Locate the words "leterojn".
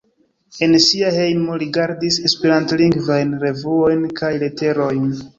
4.45-5.13